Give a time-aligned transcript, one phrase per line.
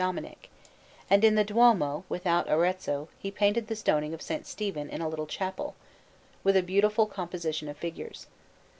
[0.03, 0.49] Dominic;
[1.11, 4.49] and in the Duomo without Arezzo he painted the Stoning of S.
[4.49, 5.75] Stephen in a little chapel,
[6.43, 8.25] with a beautiful composition of figures.